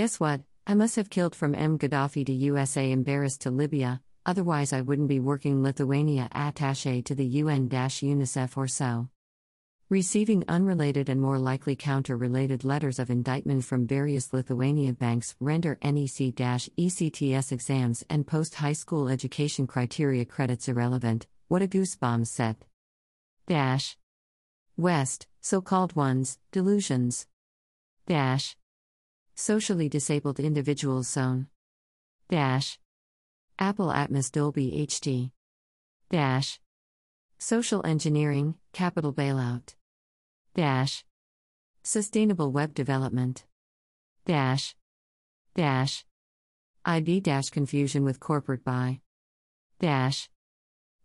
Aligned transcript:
Guess 0.00 0.18
what? 0.18 0.40
I 0.66 0.72
must 0.72 0.96
have 0.96 1.10
killed 1.10 1.34
from 1.34 1.54
M. 1.54 1.78
Gaddafi 1.78 2.24
to 2.24 2.32
USA 2.32 2.90
embarrassed 2.90 3.42
to 3.42 3.50
Libya, 3.50 4.00
otherwise, 4.24 4.72
I 4.72 4.80
wouldn't 4.80 5.08
be 5.10 5.20
working 5.20 5.62
Lithuania 5.62 6.26
attache 6.32 7.02
to 7.02 7.14
the 7.14 7.26
UN 7.26 7.68
UNICEF 7.68 8.56
or 8.56 8.66
so. 8.66 9.10
Receiving 9.90 10.42
unrelated 10.48 11.10
and 11.10 11.20
more 11.20 11.38
likely 11.38 11.76
counter 11.76 12.16
related 12.16 12.64
letters 12.64 12.98
of 12.98 13.10
indictment 13.10 13.66
from 13.66 13.86
various 13.86 14.32
Lithuania 14.32 14.94
banks 14.94 15.36
render 15.38 15.76
NEC 15.84 16.32
ECTS 16.34 17.52
exams 17.52 18.02
and 18.08 18.26
post 18.26 18.54
high 18.54 18.72
school 18.72 19.06
education 19.06 19.66
criteria 19.66 20.24
credits 20.24 20.66
irrelevant. 20.66 21.26
What 21.48 21.60
a 21.60 21.68
goosebumps 21.68 22.28
set. 22.28 22.64
Dash. 23.46 23.98
West, 24.78 25.26
so 25.42 25.60
called 25.60 25.94
ones, 25.94 26.38
delusions. 26.52 27.26
Dash. 28.06 28.56
Socially 29.40 29.88
disabled 29.88 30.38
individuals 30.38 31.08
zone. 31.08 31.46
Dash. 32.28 32.78
Apple 33.58 33.86
Atmos 33.86 34.30
Dolby 34.30 34.86
HD. 34.86 35.30
Dash. 36.10 36.60
Social 37.38 37.80
engineering, 37.86 38.56
capital 38.74 39.14
bailout. 39.14 39.76
Dash. 40.54 41.06
Sustainable 41.82 42.52
web 42.52 42.74
development. 42.74 43.46
Dash. 44.26 44.76
Dash. 45.54 46.04
ID 46.84 47.20
dash 47.20 47.48
confusion 47.48 48.04
with 48.04 48.20
corporate 48.20 48.62
buy. 48.62 49.00
Dash. 49.78 50.28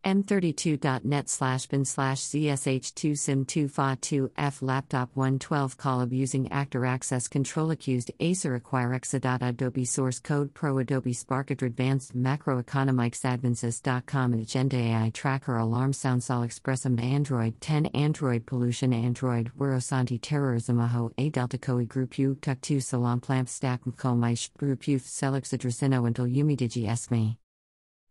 M32.net 0.05 1.29
slash 1.29 1.65
bin 1.65 1.83
slash 1.83 2.19
ZSH2 2.19 3.13
SIM2 3.13 3.65
FA2 3.71 4.29
F 4.37 4.61
laptop 4.61 5.09
112 5.15 5.77
call 5.77 6.07
using 6.13 6.51
actor 6.51 6.85
access 6.85 7.27
control 7.27 7.71
accused 7.71 8.11
Acer 8.19 8.55
acquire 8.55 8.93
Adobe 8.93 9.85
source 9.85 10.19
code 10.19 10.53
pro 10.53 10.77
Adobe 10.77 11.13
Spark 11.13 11.49
advanced 11.49 12.15
macroeconomics 12.15 13.25
advances.com 13.25 14.33
agenda 14.33 14.77
AI 14.77 15.11
tracker 15.13 15.57
alarm 15.57 15.91
sound 15.93 16.23
sol 16.23 16.45
expressum 16.45 17.01
Android 17.01 17.59
10 17.61 17.87
Android 17.87 18.45
pollution 18.45 18.93
Android 18.93 19.51
Wurosanti 19.57 20.19
terrorism 20.21 20.79
aho 20.79 21.11
a 21.17 21.29
delta 21.29 21.57
koi 21.57 21.85
group 21.85 22.19
u 22.19 22.35
tuk 22.41 22.61
2 22.61 22.79
salon 22.79 23.19
plamp 23.19 23.49
stack 23.49 23.83
mkomaish 23.85 24.53
group 24.57 24.87
u 24.87 24.99
selexadrasino 24.99 26.05
until 26.05 26.25
Yumi 26.25 26.55
digi 26.55 26.87
esme. 26.87 27.37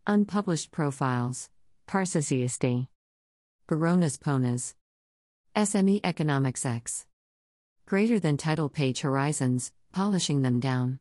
Unpublished 0.07 0.71
profiles 0.71 1.49
Parsasiasti. 1.87 2.89
Baronas 3.69 4.19
Ponas. 4.19 4.75
SME 5.55 6.01
Economics 6.03 6.67
X. 6.67 7.07
Greater 7.87 8.19
than 8.19 8.37
title 8.37 8.69
page 8.69 9.01
horizons, 9.01 9.73
polishing 9.93 10.43
them 10.43 10.59
down. 10.61 10.99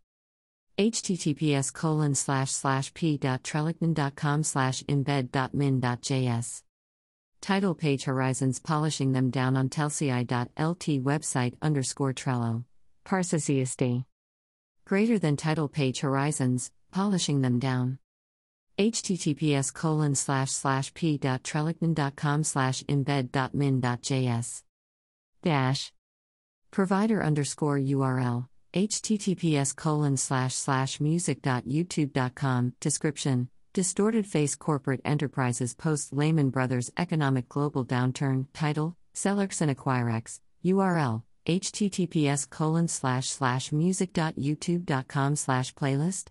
https 0.77 1.73
colon 1.73 2.13
slash 2.13 2.51
slash 2.51 2.93
p.trellickman.com 2.93 4.43
slash 4.43 4.83
embed.min.js. 4.83 6.63
Title 7.41 7.75
page 7.75 8.03
horizons 8.03 8.59
polishing 8.59 9.11
them 9.11 9.29
down 9.29 9.57
on 9.57 9.69
telci.lt 9.69 11.03
website 11.03 11.53
underscore 11.61 12.13
Trello. 12.13 12.63
Parsasiasti. 13.05 14.05
Greater 14.85 15.17
than 15.17 15.35
title 15.35 15.67
page 15.67 16.01
horizons, 16.01 16.71
polishing 16.91 17.41
them 17.41 17.59
down 17.59 17.97
https 18.77 19.73
colon 19.73 20.15
slash 20.15 20.51
slash 20.51 20.93
p.trellickman.com 20.93 22.43
slash 22.43 22.83
embed.min.js 22.83 24.63
dash. 25.43 25.91
Provider 26.71 27.23
underscore 27.23 27.77
url 27.77 28.47
https 28.73 29.75
colon 29.75 30.17
slash 30.17 30.55
slash 30.55 30.99
music.youtube.com 30.99 32.73
description 32.79 33.49
distorted 33.73 34.25
face 34.25 34.55
corporate 34.55 35.01
enterprises 35.05 35.73
post 35.75 36.13
lehman 36.13 36.49
brothers 36.49 36.91
economic 36.97 37.47
global 37.49 37.85
downturn. 37.85 38.47
Title 38.53 38.95
Sellerx 39.13 39.61
and 39.61 39.75
Acquirex. 39.75 40.39
Url 40.65 41.23
https 41.45 42.49
colon 42.49 42.87
slash 42.87 43.29
slash 43.29 43.71
music.youtube.com 43.71 45.35
slash 45.35 45.73
playlist 45.75 46.29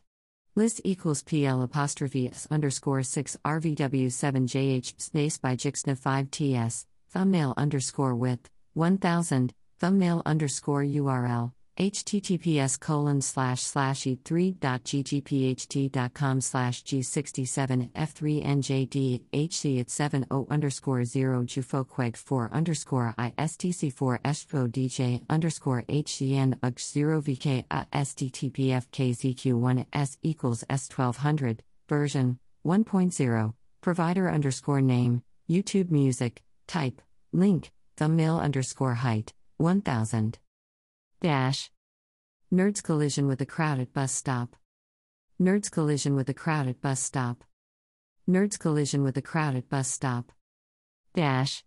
List 0.55 0.81
equals 0.83 1.23
pl 1.23 1.63
apostrophe 1.63 2.27
s 2.27 2.47
underscore 2.51 3.01
6 3.01 3.37
rvw7 3.45 4.47
jh 4.53 5.01
space 5.01 5.37
by 5.37 5.55
jixna 5.55 5.97
5 5.97 6.29
ts 6.31 6.85
thumbnail 7.11 7.53
underscore 7.57 8.15
width 8.15 8.49
1000 8.73 9.53
thumbnail 9.79 10.21
underscore 10.25 10.83
URL, 10.83 11.53
https 11.79 12.79
colon 12.79 13.21
slash 13.21 13.61
slash 13.61 14.01
e3.ggpht.com 14.01 16.41
slash 16.41 16.83
g67f3njdhc 16.83 19.79
at 19.79 19.89
70 19.89 20.27
underscore 20.49 21.05
0 21.05 21.43
jufoqueg 21.43 22.17
4 22.17 22.49
underscore 22.51 23.15
istc4 23.17 24.19
eshvo 24.23 24.67
dj 24.67 25.21
underscore 25.29 25.83
hcn 25.83 26.57
ug 26.61 26.77
0 26.77 27.21
vk 27.21 27.63
a 27.71 27.85
sttpf 27.93 28.85
kzq1s 28.91 30.17
equals 30.21 30.65
s1200 30.69 31.59
version 31.87 32.37
1.0 32.65 33.53
provider 33.79 34.29
underscore 34.29 34.81
name 34.81 35.23
youtube 35.49 35.89
music 35.89 36.41
type 36.67 37.01
link 37.31 37.71
thumbnail 37.95 38.37
underscore 38.37 38.95
height 38.95 39.31
1000. 39.59 40.39
Dash. 41.19 41.69
Nerds 42.51 42.81
collision 42.81 43.27
with 43.27 43.41
a 43.41 43.45
crowded 43.45 43.91
bus 43.91 44.13
stop. 44.13 44.55
Nerds 45.39 45.69
collision 45.69 46.15
with 46.15 46.29
a 46.29 46.33
crowded 46.33 46.79
bus 46.79 47.01
stop. 47.01 47.43
Nerds 48.27 48.57
collision 48.57 49.03
with 49.03 49.17
a 49.17 49.21
crowded 49.21 49.67
bus 49.67 49.89
stop. 49.89 50.31
Dash. 51.13 51.65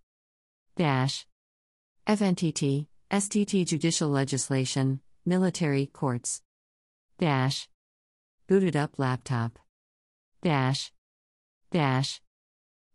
Dash. 0.75 1.26
FNTT, 2.06 2.86
STT 3.10 3.66
judicial 3.66 4.09
legislation, 4.09 5.00
military 5.27 5.84
courts. 5.84 6.41
Dash. 7.18 7.68
Booted 8.48 8.74
up 8.74 8.98
laptop. 8.98 9.59
Dash. 10.42 10.92
Dash. 11.71 12.22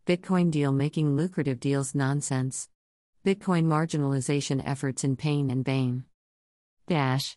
bitcoin 0.07 0.51
deal 0.51 0.73
making 0.73 1.15
lucrative 1.15 1.61
deals 1.61 1.95
nonsense 1.95 2.69
bitcoin 3.27 3.65
marginalization 3.65 4.63
efforts 4.65 5.03
in 5.03 5.17
pain 5.17 5.51
and 5.51 5.65
bane. 5.65 6.05
Dash. 6.87 7.37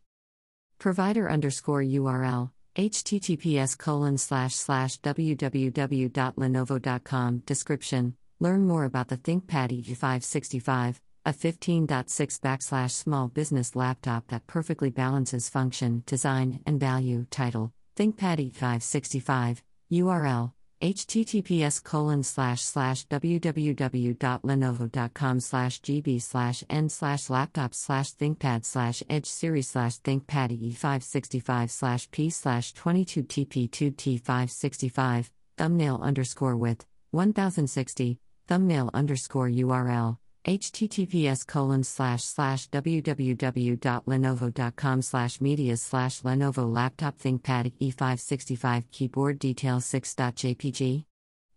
Provider 0.78 1.28
underscore 1.30 1.82
url 1.82 2.52
https 2.76 3.76
colon 3.78 4.18
slash 4.18 4.54
slash 4.54 5.02
www.lenovo.com 5.02 7.44
description 7.46 8.16
learn 8.40 8.68
more 8.68 8.86
about 8.86 9.08
the 9.08 9.18
thinkpad 9.18 9.84
e565 9.84 11.00
a 11.26 11.34
15.6 11.34 12.40
backslash 12.40 12.92
small 12.92 13.28
business 13.28 13.76
laptop 13.76 14.28
that 14.28 14.48
perfectly 14.48 14.90
balances 14.90 15.50
function, 15.50 16.02
design, 16.06 16.62
and 16.66 16.80
value. 16.80 17.26
Title 17.30 17.74
ThinkPad 17.98 18.54
E565, 18.54 19.62
URL 19.92 20.54
https 20.82 21.84
colon 21.84 22.24
slash 22.24 22.62
slash 22.62 23.06
www.lenovo.com 23.08 25.40
slash 25.42 25.82
gb 25.82 26.22
slash 26.22 26.64
n 26.70 26.88
slash 26.88 27.30
laptop 27.30 27.74
slash 27.74 28.14
thinkpad 28.14 28.64
slash 28.64 29.04
edge 29.10 29.26
series 29.26 29.70
slash 29.70 29.98
thinkpad 29.98 30.74
e565 30.74 31.70
slash 31.70 32.10
p 32.12 32.30
slash 32.30 32.72
22 32.74 33.24
tp2 33.24 33.94
t565 33.94 35.30
thumbnail 35.58 36.00
underscore 36.02 36.56
width 36.56 36.86
1060 37.12 38.18
thumbnail 38.48 38.90
underscore 38.94 39.50
url 39.50 40.18
https 40.46 41.46
colon 41.46 41.84
slash 41.84 42.24
slash 42.24 42.70
www.lenovo.com 42.70 45.02
slash 45.02 45.42
media 45.42 45.76
slash 45.78 46.22
lenovo 46.22 46.74
laptop 46.74 47.18
thinkpad 47.18 47.74
e565 47.82 48.84
keyboard 48.92 49.40
detail 49.40 49.80
6.jpg 49.80 51.09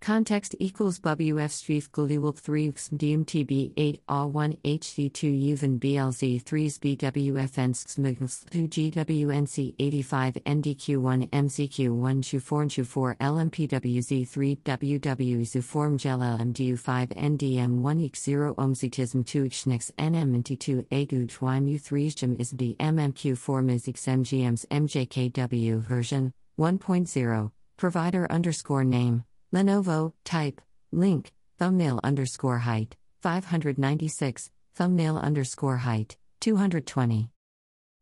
Context 0.03 0.57
equals 0.59 0.99
WF 0.99 1.53
Streif 1.53 1.89
Guliwilk 1.91 2.37
3 2.37 2.73
DMTB 2.73 3.73
8 3.77 4.01
A1 4.09 4.59
HD2 4.65 5.53
Uven 5.53 5.79
BLZ 5.79 6.43
3s 6.43 6.81
BWFN 6.81 7.73
Smigls 7.73 8.45
2 8.51 8.67
GWNC 8.67 9.77
85 9.79 10.35
NDQ1 10.45 11.31
MCQ1 11.31 12.19
Shuforn 12.21 12.69
Shufor 12.69 13.17
LMPWZ 13.19 14.27
3 14.27 14.57
WW 14.57 15.41
Zuform 15.43 15.97
Gel 15.97 16.19
LMDU5 16.19 17.15
NDM1 17.15 18.11
X0 18.11 18.57
Omzitism 18.57 19.25
2 19.25 19.45
Xnix 19.45 19.93
NMNT2 20.01 20.85
Agud 20.89 21.29
Twymu 21.29 21.81
3 21.81 22.11
Jim 22.11 22.37
ISD 22.41 22.77
MMQ4 22.81 23.63
Mizix 23.63 24.09
MGMs 24.09 24.67
MJKW 24.67 25.79
version 25.79 26.33
1.0 26.59 27.53
provider 27.77 28.27
underscore 28.33 28.83
name 28.83 29.23
Lenovo, 29.53 30.15
type, 30.25 30.61
link, 30.91 31.31
thumbnail 31.59 32.01
underscore 32.03 32.61
height, 32.61 32.97
596, 33.21 34.51
thumbnail 34.75 35.19
underscore 35.19 35.77
height, 35.79 36.17
220. 36.41 37.29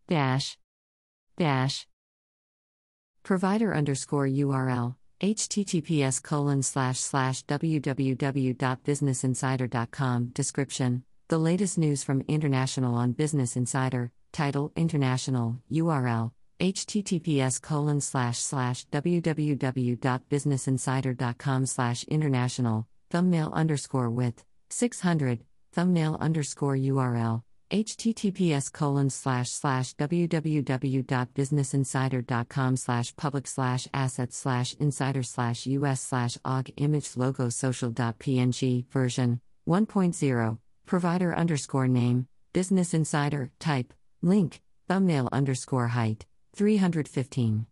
Dash. 0.07 0.57
Dash. 1.37 1.89
Provider 3.25 3.75
underscore 3.75 4.27
URL, 4.27 4.95
https 5.21 6.23
colon 6.23 6.63
slash 6.63 7.01
slash 7.01 7.45
www.businessinsider.com. 7.45 10.31
Description 10.33 11.03
The 11.29 11.39
latest 11.39 11.77
news 11.79 12.05
from 12.05 12.23
International 12.29 12.95
on 12.95 13.13
Business 13.13 13.57
Insider, 13.57 14.13
title 14.33 14.73
International, 14.77 15.59
URL 15.71 16.31
https 16.61 17.63
colon 17.63 18.01
slash 18.01 18.39
slash 18.39 18.87
www.businessinsider.com 18.93 21.67
slash 21.67 22.05
international 22.05 22.87
thumbnail 23.11 23.51
underscore 23.55 24.11
width 24.11 24.45
600 24.69 25.41
thumbnail 25.73 26.19
underscore 26.21 26.77
url 26.77 27.43
https 27.71 28.71
colon 28.73 29.09
slash 29.09 29.49
slash 29.49 29.95
www.businessinsider.com 29.95 32.77
slash 32.77 33.17
public 33.17 33.47
slash 33.47 33.89
asset 33.95 34.31
slash 34.33 34.75
insider 34.75 35.23
slash 35.23 35.67
us 35.67 36.03
slash 36.03 36.37
og 36.45 36.69
image 36.77 37.17
logo 37.17 37.49
social.png 37.49 38.85
version 38.91 39.41
1.0 39.69 40.59
provider 40.85 41.35
underscore 41.35 41.89
name 41.89 42.27
business 42.53 42.93
insider 42.93 43.51
type 43.61 43.95
link 44.21 44.61
thumbnail 44.89 45.29
underscore 45.33 45.89
height 45.89 46.27
315. 46.55 47.67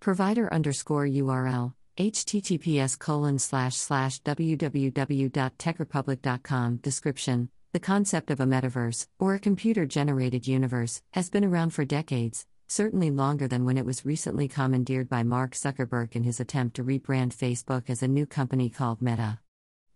provider 0.00 0.50
underscore 0.50 1.04
url 1.04 1.74
https 1.98 2.98
colon 2.98 3.38
slash 3.38 3.76
slash 3.76 4.22
www.techrepublic.com 4.22 6.76
description 6.76 7.50
the 7.72 7.78
concept 7.78 8.32
of 8.32 8.40
a 8.40 8.46
metaverse 8.46 9.06
or 9.20 9.34
a 9.34 9.38
computer 9.38 9.86
generated 9.86 10.48
universe 10.48 11.02
has 11.12 11.30
been 11.30 11.44
around 11.44 11.70
for 11.70 11.84
decades 11.84 12.44
certainly 12.66 13.12
longer 13.12 13.46
than 13.46 13.64
when 13.64 13.78
it 13.78 13.86
was 13.86 14.04
recently 14.04 14.48
commandeered 14.48 15.08
by 15.08 15.22
mark 15.22 15.52
zuckerberg 15.52 16.16
in 16.16 16.24
his 16.24 16.40
attempt 16.40 16.74
to 16.74 16.82
rebrand 16.82 17.32
facebook 17.32 17.88
as 17.88 18.02
a 18.02 18.08
new 18.08 18.26
company 18.26 18.68
called 18.68 19.00
meta. 19.00 19.38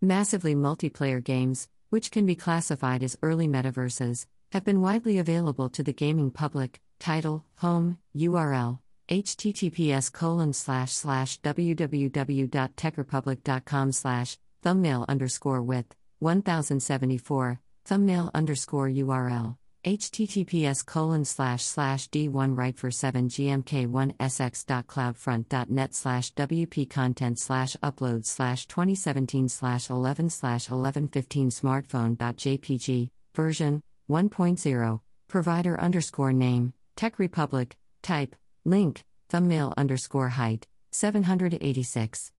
Massively 0.00 0.54
multiplayer 0.54 1.20
games 1.22 1.68
which 1.90 2.12
can 2.12 2.24
be 2.26 2.36
classified 2.36 3.02
as 3.02 3.18
early 3.22 3.48
metaverses 3.48 4.26
have 4.52 4.64
been 4.64 4.80
widely 4.80 5.18
available 5.18 5.68
to 5.68 5.82
the 5.82 5.92
gaming 5.92 6.30
public 6.30 6.80
title 7.00 7.44
home 7.56 7.98
url 8.16 8.78
https 9.08 10.12
colon 10.12 10.52
slash 10.52 10.92
slash 10.92 11.40
www.techrepublic.com 11.40 13.92
slash 13.92 14.38
thumbnail 14.62 15.04
underscore 15.08 15.62
width 15.62 15.96
1074 16.20 17.60
thumbnail 17.84 18.30
underscore 18.34 18.88
url 18.88 19.56
https 19.84 20.84
colon 20.84 21.24
slash 21.24 21.64
slash 21.64 22.08
d1 22.08 22.56
right 22.56 22.76
for 22.78 22.90
7 22.90 23.28
gmk1 23.28 24.16
sx.cloudfront.net 24.16 25.94
slash 25.94 26.32
wp 26.34 26.88
content 26.88 27.38
slash 27.38 27.76
upload 27.82 28.24
slash 28.24 28.66
2017 28.66 29.48
slash 29.48 29.90
11 29.90 30.30
slash 30.30 30.70
1115 30.70 31.50
smartphone.jpg 31.50 33.10
version 33.34 33.82
1.0 34.08 35.00
provider 35.28 35.80
underscore 35.80 36.32
name 36.32 36.72
tech 36.96 37.18
republic 37.18 37.76
type 38.02 38.34
Link, 38.66 39.04
thumbnail 39.28 39.74
underscore 39.76 40.30
height, 40.30 40.66
786. 40.90 42.32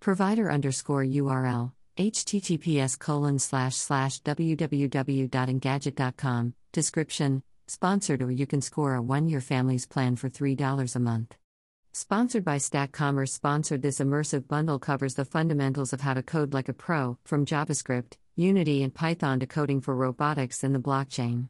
Provider 0.00 0.50
underscore 0.50 1.04
URL, 1.04 1.72
https 1.96 2.98
colon 2.98 3.38
slash 3.38 3.74
slash 3.74 4.20
www.engadget.com, 4.22 6.54
description, 6.72 7.42
sponsored 7.66 8.22
or 8.22 8.30
you 8.30 8.46
can 8.46 8.60
score 8.60 8.94
a 8.94 9.02
one-year 9.02 9.40
family's 9.40 9.86
plan 9.86 10.16
for 10.16 10.28
$3 10.28 10.96
a 10.96 11.00
month. 11.00 11.34
Sponsored 11.92 12.44
by 12.44 12.58
Stack 12.58 12.92
Commerce 12.92 13.32
sponsored 13.32 13.80
this 13.80 14.00
immersive 14.00 14.46
bundle 14.46 14.78
covers 14.78 15.14
the 15.14 15.24
fundamentals 15.24 15.94
of 15.94 16.02
how 16.02 16.12
to 16.12 16.22
code 16.22 16.52
like 16.52 16.68
a 16.68 16.74
pro, 16.74 17.16
from 17.24 17.46
JavaScript, 17.46 18.18
Unity 18.36 18.82
and 18.82 18.94
Python 18.94 19.40
to 19.40 19.46
coding 19.46 19.80
for 19.80 19.96
robotics 19.96 20.62
and 20.62 20.74
the 20.74 20.78
blockchain. 20.78 21.48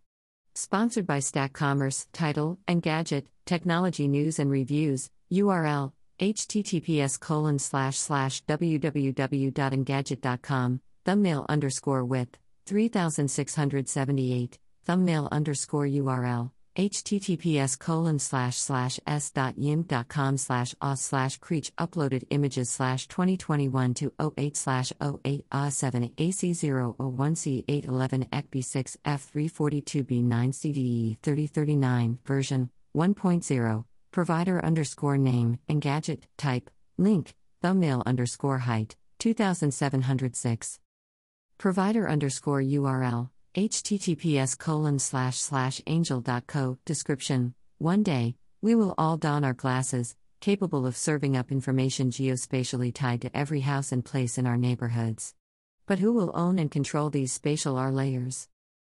Sponsored 0.55 1.05
by 1.05 1.19
Stack 1.19 1.53
Commerce, 1.53 2.07
title, 2.13 2.61
Engadget, 2.69 3.25
Technology 3.45 4.07
News 4.07 4.39
and 4.39 4.49
Reviews, 4.49 5.11
URL, 5.33 5.91
https 6.21 7.19
colon 7.21 7.59
slash 7.59 7.99
slash 7.99 8.45
www.engadget.com, 8.45 10.81
thumbnail 11.05 11.45
underscore 11.49 12.05
width, 12.05 12.39
3678, 12.67 14.59
thumbnail 14.85 15.29
underscore 15.31 15.87
URL, 15.87 16.51
https 16.77 17.79
colon 17.79 18.19
slash 18.19 18.57
slash 18.57 18.99
s.yim.com 19.07 20.37
slash 20.37 20.75
os 20.81 21.01
slash 21.01 21.39
creech 21.39 21.73
uploaded 21.77 22.25
images 22.31 22.69
slash 22.71 23.07
2021 23.09 23.95
to 23.95 24.13
08 24.39 24.57
slash 24.57 24.93
08 25.01 25.45
uh, 25.53 25.67
a 25.67 25.71
7 25.71 26.11
ac001 26.17 27.37
c 27.37 27.65
811 27.69 28.27
ecb 28.33 28.65
6 28.65 28.97
f342b 29.05 30.25
9 30.25 30.53
cde 30.53 31.17
3039 31.23 32.19
version 32.25 32.71
1.0 32.95 33.85
provider 34.17 34.65
underscore 34.65 35.19
name 35.19 35.59
engadget 35.69 36.23
type 36.39 36.71
link 36.97 37.35
thumbnail 37.61 38.03
underscore 38.07 38.61
height 38.61 38.97
2706 39.19 40.81
provider 41.59 42.09
underscore 42.09 42.63
url 42.63 43.29
https 43.55 44.57
colon 44.57 44.99
slash 44.99 45.37
slash 45.37 45.83
angel.co 45.87 46.79
description. 46.87 47.55
One 47.77 48.03
day 48.03 48.37
we 48.63 48.75
will 48.75 48.95
all 48.97 49.19
don 49.19 49.45
our 49.45 49.53
glasses 49.53 50.17
capable 50.41 50.87
of 50.87 50.97
serving 50.97 51.37
up 51.37 51.53
information 51.53 52.11
geospatially 52.11 52.95
tied 52.95 53.21
to 53.21 53.37
every 53.37 53.61
house 53.61 53.93
and 53.93 54.03
place 54.03 54.39
in 54.39 54.47
our 54.47 54.57
neighborhoods. 54.57 55.35
But 55.85 55.99
who 55.99 56.15
will 56.15 56.33
own 56.33 56.59
and 56.59 56.71
control 56.71 57.11
these 57.11 57.35
spatial 57.35 57.77
r 57.77 57.93
layers? 57.93 58.49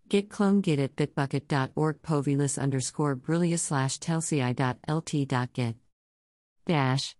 Git 0.08 0.30
clone 0.30 0.62
git 0.62 0.80
at 0.80 0.96
bitbucket.org 0.96 2.02
povilis 2.02 2.60
underscore 2.60 3.16
brulia 3.16 3.60
slash 3.60 4.00
telci.lt.git 4.00 5.76
dash. 6.66 7.16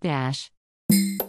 Dash 0.00 0.50
you 0.90 1.23